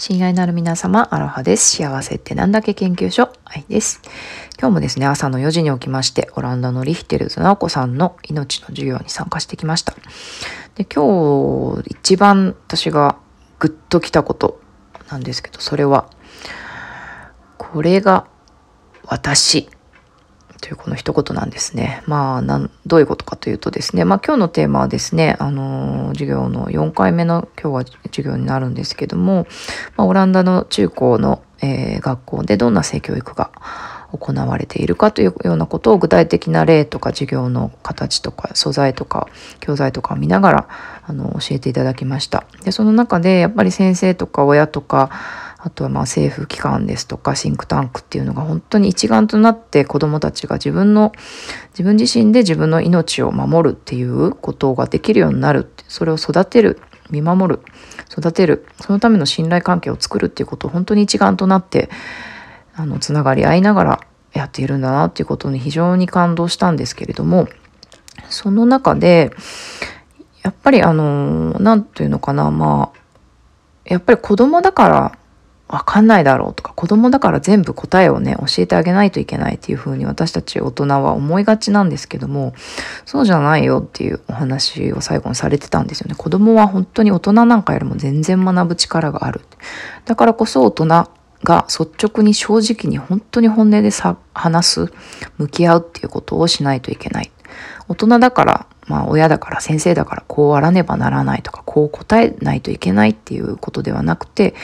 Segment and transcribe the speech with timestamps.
[0.00, 1.76] 親愛なる皆様、アロハです。
[1.76, 4.00] 幸せってなんだけ研究所、愛です。
[4.56, 9.96] 今日もですね、朝の4時に起きまして、オランダのリヒテルズ直子さんの命の授業に参加してきました。
[10.76, 13.18] で、今日一番私が
[13.58, 14.60] グッときたこと
[15.10, 16.08] なんですけど、それは、
[17.56, 18.28] これが
[19.04, 19.68] 私
[20.60, 22.02] というこの一言なんですね。
[22.06, 29.46] まあ、なんどういうことかというとですね、まあ今日のテーマはですね、あの、授業の4回目の今日は授業になるんですけども、
[29.96, 33.50] まあ、オランダの中高の、えー、学校でどんな性教育が
[34.12, 39.28] 行われているかというようなことを具体的な例とか授業の形とか素材とか
[39.60, 40.68] 教材とかを見ながら
[41.06, 42.46] あの教えていただきました。
[42.64, 45.10] でその中でやっぱり先生とか親とか
[45.60, 51.12] あとはまあ政府機関ですとかシンクタンクっていうのが本当に一丸となって子どもたちが自分の
[51.70, 57.60] 自分自身で自分の命を守るっていうことができるようになるそれを育てる見守る
[58.10, 61.90] 育てるそのための信頼関係を作るっていうことを本当に一丸となって
[62.74, 64.00] あのつながり合いながら
[64.32, 67.48] やっているんだなっていうことに非常に感動したんですけれども
[68.28, 69.32] その中で
[70.44, 72.98] やっぱりあの何というのかなまあ
[73.84, 75.18] やっぱり子供だから
[75.68, 82.54] わかんないだろうとか子供だから全部答えをね教えてあげないといけないっていうふうに私たち大人は思いがちなんですけども
[83.04, 86.14] そうじゃないよっていうお話を最後にされてたんですよね。
[86.16, 89.42] 子供は本当に大人なんかよりも全然学ぶ力がある。
[90.06, 90.86] だからこそ大人
[91.44, 94.92] が率直に正直に本当に本音でさ話す
[95.36, 97.30] 向き合うっていうことをしないといけない。
[97.88, 104.54] 大人だからまあ親だから先生だからこうあらねばならないとかこう答えないといけないっていうことではなくて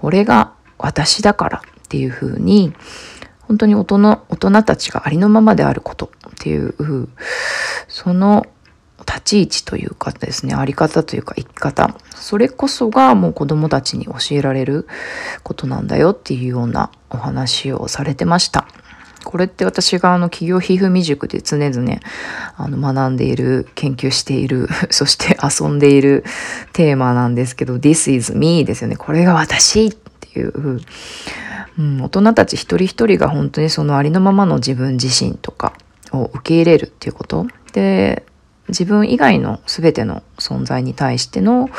[0.00, 2.72] これが私だからっていうふうに
[3.42, 3.98] 本当に大人
[4.28, 7.08] 大人たちがありのままであることっていう
[7.88, 8.46] その
[9.00, 14.86] 立ち位置というかですねあり方というか生き方それこそがもう子供たちに教えられる
[15.42, 18.68] ことなんだよっていうようなお話をされてました。
[19.30, 22.00] これって私があの企業皮膚未熟で常々
[22.56, 26.24] あの学んでいる研究している そして遊んでいる
[26.72, 28.96] テーマなんですけど This is me ですよね。
[28.96, 30.80] これが私っていう、
[31.78, 35.74] うん、大人たち一人一人が本当にそのありのままの自分自身とか
[36.10, 37.46] を受け入れるっていうこと。
[37.72, 38.24] で
[38.66, 41.70] 自分以外の全ての存在に対しての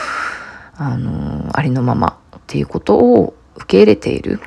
[0.76, 4.40] あのありのままっていうことを受け入れている。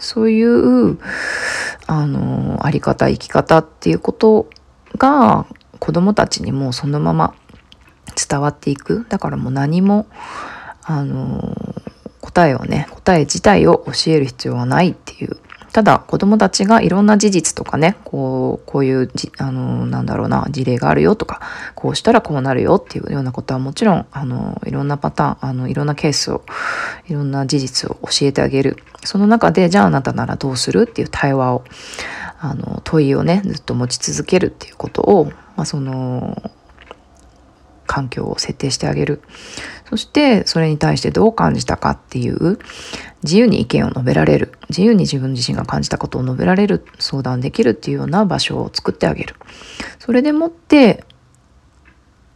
[0.00, 0.98] そういう
[1.92, 4.48] あのあり方生き方っていうこと
[4.96, 5.44] が
[5.80, 7.34] 子供たちにもそのまま
[8.28, 9.06] 伝わっていく。
[9.08, 10.06] だからもう何も
[10.84, 11.52] あの
[12.20, 15.38] 答えをね答え自体を教える必要はないっていう
[15.72, 21.40] ただ子供たちがいろんな事実とかねこうこういうじあのなんだろうな事例があるよとか
[21.74, 26.44] こうしたらこうなるよっていうようなことはもちろんあのいろんなパターンあのいろんなケースを
[27.08, 28.76] いろんな事実を教えてあげる。
[29.02, 31.64] その中でじゃああなたならどうするっていう対話を
[32.38, 35.26] あの問いをねずっと持ち続けるっていうことを、
[35.56, 36.36] まあ、その
[37.90, 39.20] 環境を設定してあげる。
[39.88, 42.60] そしてそれに対してどう感じたかっていう
[43.24, 44.52] 自由に意見を述べられる。
[44.68, 49.34] 自由に自分自身が感じたことを述べられる相談できるっていうような場所を作ってあげる。
[49.98, 51.04] それでもって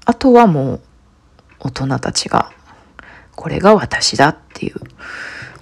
[0.05, 0.81] あとはもう
[1.61, 2.51] 大人たちが
[3.37, 4.81] これが私だっていう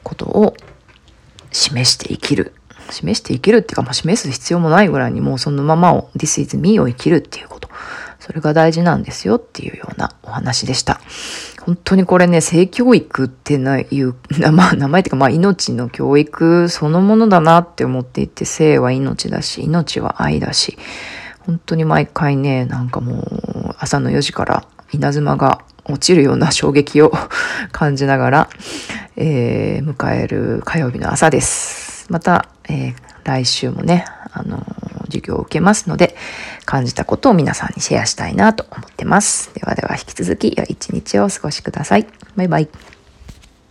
[0.03, 0.57] ことを
[1.51, 2.55] 示して生きる。
[2.91, 7.62] 示して生きるっていうか、まあ、示す必要もないぐらいにもうそのままを This is me を生きるっていうこと。
[8.23, 11.01] それが大事なんですよっていうようなお話でした。
[11.61, 13.57] 本当にこれね、性教育ってい
[14.05, 20.79] う 名前、名前っていうか、まあ命の教育そのものだなって思っていて、性は命だし、命は愛だし、
[21.41, 27.13] 本当に毎回ね、なんかもう朝の4時から稲妻が落ちるような衝撃を
[27.73, 28.49] 感じながら、
[29.17, 32.07] えー、迎える火曜日の朝です。
[32.09, 32.95] また、えー、
[33.25, 34.65] 来週もね、あの
[35.13, 36.17] 授業を受けますので、
[36.65, 39.55] 感じたことを皆さんにシェアしたいなと思ってます。
[39.55, 42.07] ではでは引き続き良い一日をお過ごしください。
[42.37, 42.92] バイバイ。